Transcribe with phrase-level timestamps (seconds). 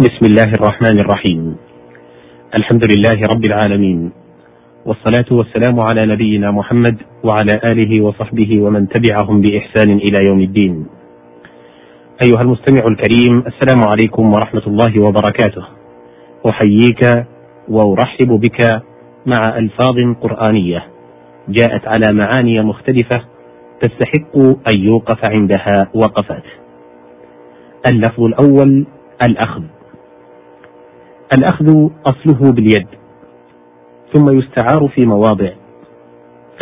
[0.00, 1.56] بسم الله الرحمن الرحيم
[2.54, 4.12] الحمد لله رب العالمين
[4.86, 10.86] والصلاة والسلام على نبينا محمد وعلى آله وصحبه ومن تبعهم بإحسان إلى يوم الدين
[12.24, 15.64] أيها المستمع الكريم السلام عليكم ورحمة الله وبركاته
[16.48, 17.26] أحييك
[17.68, 18.82] وأرحب بك
[19.26, 20.86] مع ألفاظ قرآنية
[21.48, 23.24] جاءت على معاني مختلفة
[23.80, 24.36] تستحق
[24.74, 26.44] أن يوقف عندها وقفات
[27.88, 28.86] اللفظ الأول
[29.26, 29.62] الأخذ
[31.38, 32.86] الأخذ أصله باليد
[34.14, 35.50] ثم يستعار في مواضع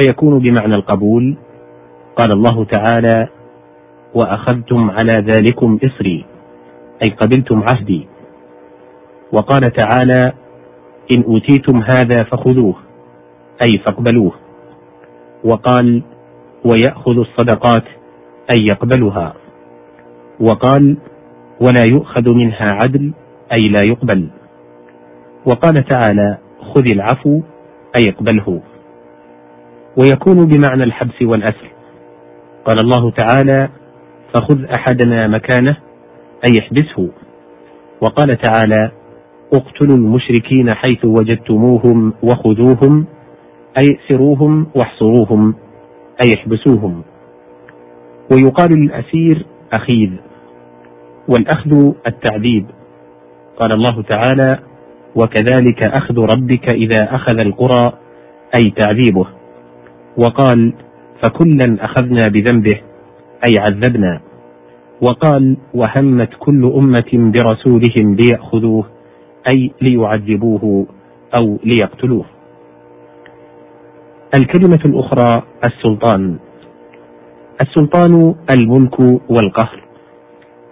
[0.01, 1.37] فيكون بمعنى القبول
[2.17, 3.29] قال الله تعالى
[4.15, 6.25] وأخذتم على ذلكم إصري
[7.05, 8.09] أي قبلتم عهدي.
[9.33, 10.33] وقال تعالى
[11.17, 12.75] إن أوتيتم هذا فخذوه
[13.67, 14.33] أي فاقبلوه.
[15.45, 16.03] وقال
[16.65, 17.85] ويأخذ الصدقات
[18.51, 19.35] أي يقبلها.
[20.41, 20.97] وقال
[21.61, 23.13] ولا يؤخذ منها عدل
[23.53, 24.29] أي لا يقبل.
[25.47, 27.41] وقال تعالى خذ العفو
[27.99, 28.61] أي اقبله.
[29.97, 31.71] ويكون بمعنى الحبس والأسر.
[32.65, 33.69] قال الله تعالى
[34.35, 35.77] فخذ أحدنا مكانه
[36.47, 37.09] أي احبسه.
[38.01, 38.91] وقال تعالى
[39.55, 43.07] اقتلوا المشركين حيث وجدتموهم وخذوهم
[43.79, 45.55] أي سروهم واحصروهم
[46.25, 47.03] أي احبسوهم.
[48.33, 50.11] ويقال للأسير أخيذ
[51.29, 52.67] والأخذ التعذيب.
[53.57, 54.72] قال الله تعالى
[55.17, 57.93] وكذلك أخذ ربك إذا أخذ القرى
[58.57, 59.27] أي تعذيبه.
[60.17, 60.73] وقال
[61.23, 62.81] فكلا أخذنا بذنبه
[63.49, 64.21] أي عذبنا.
[65.01, 68.87] وقال وهمت كل أمة برسولهم ليأخذوه
[69.53, 70.87] أي ليعذبوه
[71.41, 72.25] أو ليقتلوه.
[74.35, 76.37] الكلمة الأخرى السلطان.
[77.61, 79.83] السلطان الملك والقهر.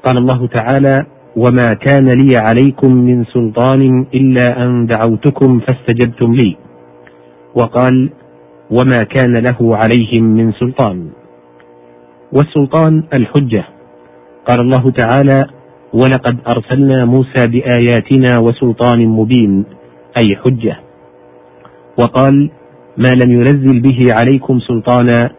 [0.04, 1.06] قال الله تعالى
[1.40, 6.56] وما كان لي عليكم من سلطان إلا أن دعوتكم فاستجبتم لي.
[7.54, 8.10] وقال
[8.70, 11.08] وما كان له عليهم من سلطان.
[12.32, 13.64] والسلطان الحجة.
[14.48, 15.46] قال الله تعالى
[15.92, 19.64] ولقد أرسلنا موسى بآياتنا وسلطان مبين
[20.18, 20.76] أي حجة.
[21.98, 22.50] وقال
[22.98, 25.30] ما لم ينزل به عليكم سلطانا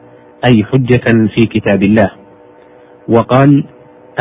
[0.45, 2.11] أي حجة في كتاب الله.
[3.09, 3.63] وقال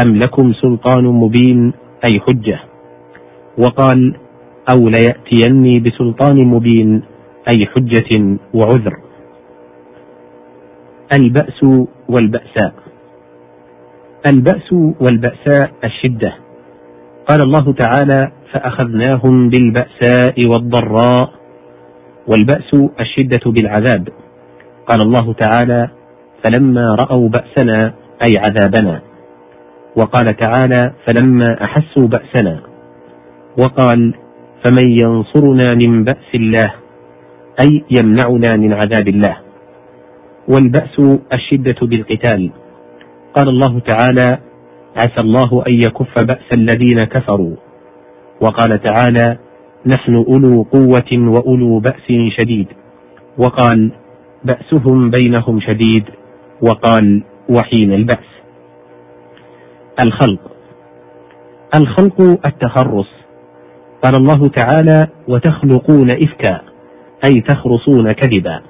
[0.07, 1.73] أم لكم سلطان مبين
[2.05, 2.61] أي حجة؟
[3.59, 4.17] وقال
[4.73, 7.03] أو ليأتيني بسلطان مبين
[7.49, 8.97] أي حجة وعذر.
[11.13, 11.65] البأس
[12.09, 12.73] والبأساء
[14.27, 16.35] البأس والبأساء الشدة.
[17.29, 21.33] قال الله تعالى فأخذناهم بالبأساء والضراء.
[22.29, 24.09] والبأس الشدة بالعذاب.
[24.87, 25.89] قال الله تعالى
[26.45, 29.10] فلما رأوا بأسنا أي عذابنا.
[29.97, 32.61] وقال تعالى فلما أحسوا بأسنا
[33.59, 34.15] وقال
[34.65, 36.73] فمن ينصرنا من بأس الله
[37.63, 39.37] أي يمنعنا من عذاب الله
[40.49, 41.01] والبأس
[41.33, 42.51] الشدة بالقتال
[43.37, 44.39] قال الله تعالى
[44.97, 47.57] عسى الله أن يكف بأس الذين كفروا
[48.41, 49.39] وقال تعالى
[49.87, 52.07] نحن أولو قوة وأولو بأس
[52.41, 52.67] شديد
[53.39, 53.91] وقال
[54.45, 56.05] بأسهم بينهم شديد
[56.63, 58.40] وقال وحين البأس
[60.05, 60.41] الخلق.
[61.75, 63.09] الخلق التخرص.
[64.05, 66.61] قال الله تعالى وتخلقون إفكا
[67.25, 68.61] أي تخرصون كذبا.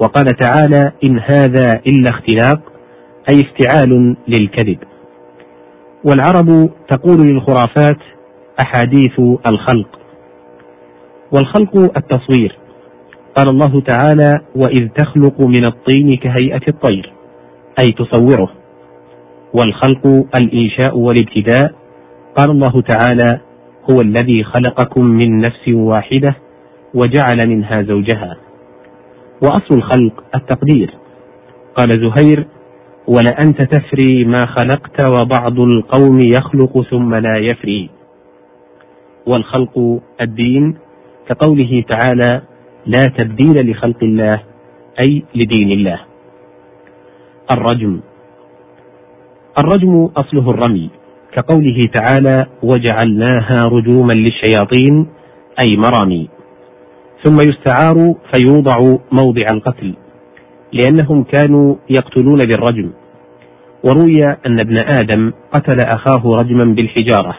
[0.00, 2.60] وقال تعالى إن هذا إلا اختلاق
[3.30, 4.78] أي افتعال للكذب.
[6.04, 7.98] والعرب تقول للخرافات
[8.62, 9.20] أحاديث
[9.50, 9.98] الخلق.
[11.32, 12.58] والخلق التصوير.
[13.36, 17.12] قال الله تعالى وإذ تخلق من الطين كهيئة الطير
[17.80, 18.57] أي تصوره.
[19.54, 21.74] والخلق الإنشاء والابتداء.
[22.38, 23.40] قال الله تعالى
[23.90, 26.36] هو الذي خلقكم من نفس واحدة
[26.94, 28.36] وجعل منها زوجها.
[29.42, 30.94] وأصل الخلق التقدير.
[31.76, 32.46] قال زهير
[33.06, 37.90] ولأنت تفري ما خلقت وبعض القوم يخلق ثم لا يفري.
[39.26, 40.76] والخلق الدين
[41.28, 42.42] كقوله تعالى
[42.86, 44.42] لا تبديل لخلق الله
[45.00, 46.00] أي لدين الله.
[47.50, 48.00] الرجم.
[49.58, 50.90] الرجم أصله الرمي
[51.32, 55.06] كقوله تعالى وجعلناها رجوما للشياطين
[55.64, 56.28] أي مرامي.
[57.24, 59.94] ثم يستعار فيوضع موضع القتل
[60.72, 62.90] لأنهم كانوا يقتلون بالرجم.
[63.84, 67.34] وروي أن ابن آدم قتل أخاه رجما بالحجارة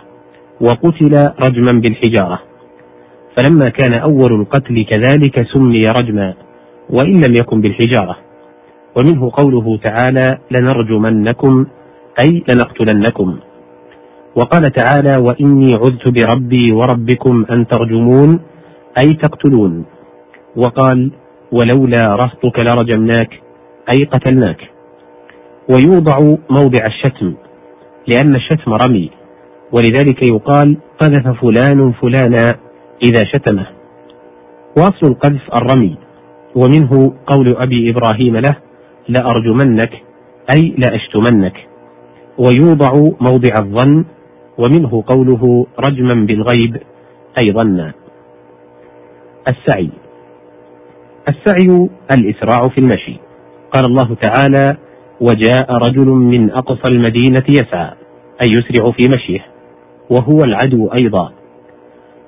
[0.62, 1.13] وقتل
[1.45, 2.39] رجما بالحجارة.
[3.38, 6.33] فلما كان أول القتل كذلك سمي رجما
[6.89, 8.18] وإن لم يكن بالحجارة.
[8.98, 11.65] ومنه قوله تعالى لنرجمنكم
[12.24, 13.39] أي لنقتلنكم.
[14.36, 18.39] وقال تعالى وإني عذت بربي وربكم أن ترجمون
[19.01, 19.86] أي تقتلون.
[20.56, 21.12] وقال
[21.51, 23.42] ولولا رهطك لرجمناك
[23.94, 24.62] أي قتلناك.
[25.71, 26.18] ويوضع
[26.50, 27.33] موضع الشتم
[28.07, 29.12] لأن الشتم رمي.
[29.72, 32.48] ولذلك يقال قذف فلان فلانا
[33.04, 33.68] إذا شتمه.
[34.77, 35.98] وأصل القذف الرمي.
[36.56, 38.56] ومنه قول أبي إبراهيم له
[39.10, 39.92] لأرجمنك
[40.51, 41.69] أي لأشتمنك.
[42.39, 44.06] ويوضع موضع الظن
[44.57, 46.77] ومنه قوله رجما بالغيب
[47.44, 47.94] أي ظنا
[49.47, 49.89] السعي.
[51.27, 53.15] السعي الإسراع في المشي.
[53.71, 54.77] قال الله تعالى
[55.21, 57.91] وجاء رجل من أقصى المدينة يسعى
[58.44, 59.45] أي يسرع في مشيه
[60.09, 61.31] وهو العدو أيضا.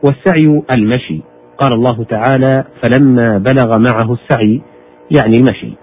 [0.03, 1.21] والسعي المشي.
[1.57, 4.61] قال الله تعالى فلما بلغ معه السعي
[5.17, 5.73] يعني المشي.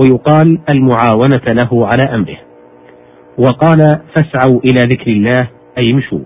[0.00, 2.47] ويقال المعاونة له على أمره.
[3.38, 5.48] وقال فاسعوا إلى ذكر الله
[5.78, 6.20] أي مشوا.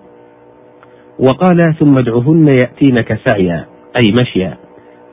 [1.19, 3.67] وقال ثم ادعهن يأتينك سعيا
[4.03, 4.57] أي مشيا.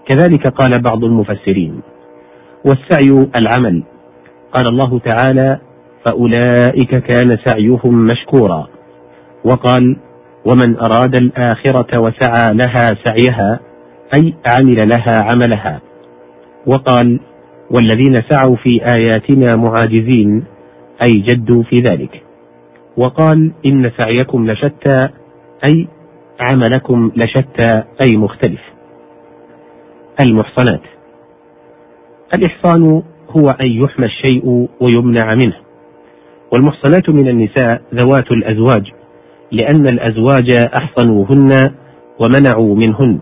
[0.07, 1.81] كذلك قال بعض المفسرين.
[2.66, 3.84] والسعي العمل.
[4.54, 5.60] قال الله تعالى
[6.06, 8.68] فأولئك كان سعيهم مشكورا.
[9.45, 9.98] وقال
[10.45, 13.60] ومن أراد الآخرة وسعى لها سعيها
[14.16, 15.81] أي عمل لها عملها.
[16.68, 17.19] وقال
[17.72, 20.44] والذين سعوا في آياتنا معاجزين
[21.07, 22.24] أي جدوا في ذلك.
[22.98, 25.10] وقال إن سعيكم لشتى
[25.69, 25.88] أي
[26.40, 28.62] عملكم لشتى أي مختلف.
[30.22, 30.81] المحصنات.
[32.36, 35.56] الإحصان هو أن يحمى الشيء ويمنع منه.
[36.54, 38.92] والمحصنات من النساء ذوات الأزواج
[39.52, 41.52] لأن الأزواج أحصنوهن
[42.19, 43.19] ومنعوا منهن.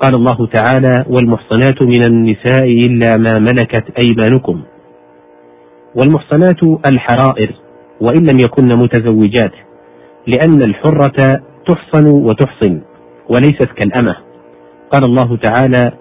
[0.00, 4.62] قال الله تعالى والمحصنات من النساء إلا ما ملكت أيمانكم.
[5.96, 7.54] والمحصنات الحرائر
[8.00, 9.52] وإن لم يكن متزوجات
[10.26, 12.80] لأن الحرة تحصن وتحصن
[13.28, 14.16] وليست كالأمة.
[14.92, 15.92] قال الله تعالى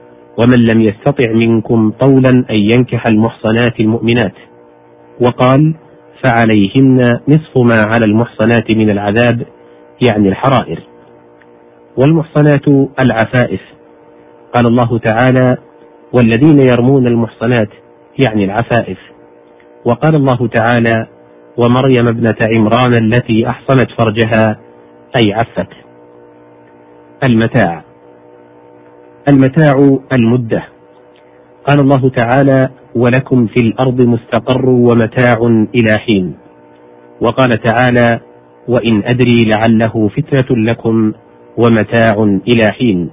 [0.43, 4.33] ومن لم يستطع منكم طولا أن ينكح المحصنات المؤمنات.
[5.21, 5.75] وقال
[6.23, 9.45] فعليهن نصف ما على المحصنات من العذاب
[10.09, 10.83] يعني الحرائر.
[11.97, 12.67] والمحصنات
[12.99, 13.61] العفائف.
[14.55, 15.57] قال الله تعالى
[16.13, 17.69] والذين يرمون المحصنات
[18.25, 18.97] يعني العفائف.
[19.85, 21.07] وقال الله تعالى
[21.57, 24.59] ومريم ابنة عمران التي أحصنت فرجها
[25.15, 25.69] أي عفت.
[27.29, 27.83] المتاع.
[29.29, 30.63] المتاع المدة.
[31.67, 36.33] قال الله تعالى ولكم في الأرض مستقر ومتاع إلى حين.
[37.21, 38.19] وقال تعالى
[38.67, 41.13] وإن أدري لعله فتنة لكم
[41.57, 43.11] ومتاع إلى حين.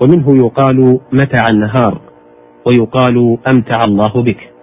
[0.00, 2.00] ومنه يقال متع النهار.
[2.66, 4.55] ويقال أمتع الله بك.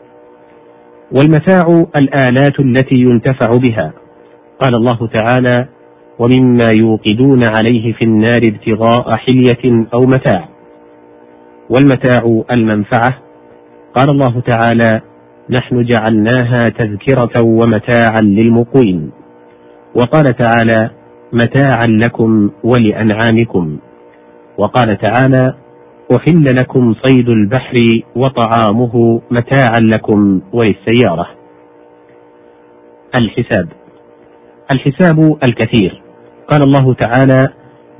[1.14, 3.94] والمتاع الآلات التي ينتفع بها.
[4.62, 5.68] قال الله تعالى
[6.20, 10.50] ومما يوقدون عليه في النار ابتغاء حلية أو متاع.
[11.70, 13.18] والمتاع المنفعة
[13.96, 15.02] قال الله تعالى
[15.50, 19.12] نحن جعلناها تذكرة ومتاعا للمقوين.
[19.96, 20.90] وقال تعالى
[21.34, 23.78] متاعا لكم ولأنعامكم.
[24.58, 25.54] وقال تعالى
[26.12, 27.76] أحل لكم صيد البحر
[28.16, 31.28] وطعامه متاعا لكم وللسيارة
[33.20, 33.68] الحساب.
[34.74, 36.02] الحساب الكثير.
[36.48, 37.48] قال الله تعالى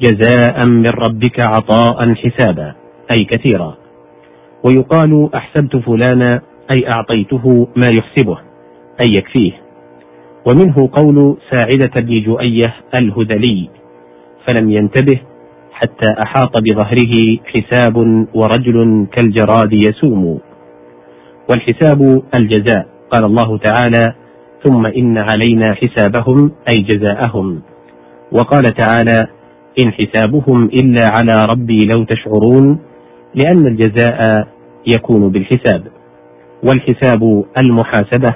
[0.02, 2.76] جزاء من ربك عطاء حسابا.
[3.12, 3.78] أي كثيرا.
[4.64, 6.42] ويقال أحسبت فلانا
[6.78, 8.38] أي أعطيته ما يحسبه.
[9.02, 9.52] أي يكفيه.
[10.48, 13.70] ومنه قول ساعدة بن جؤية الهذلي
[14.48, 15.20] فلم ينتبه
[15.84, 17.98] حتى أحاط بظهره حساب
[18.34, 20.40] ورجل كالجراد يسوم.
[21.50, 24.14] والحساب الجزاء قال الله تعالى
[24.64, 27.62] ثم إن علينا حسابهم أي جزاءهم.
[28.32, 29.28] وقال تعالى
[29.84, 32.80] إن حسابهم إلا على ربي لو تشعرون
[33.36, 34.48] لأن الجزاء
[34.88, 35.84] يكون بالحساب.
[36.64, 38.36] والحساب المحاسبة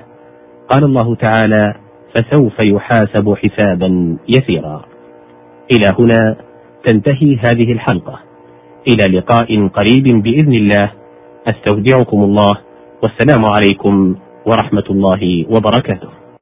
[0.70, 1.76] قال الله تعالى
[2.16, 4.86] فسوف يحاسب حسابا يسيرا.
[5.72, 6.47] إلى هنا
[6.88, 8.20] تنتهي هذه الحلقة.
[8.88, 10.92] إلى لقاء قريب بإذن الله.
[11.48, 12.54] أستودعكم الله.
[13.04, 14.16] والسلام عليكم
[14.46, 16.17] ورحمة الله وبركاته.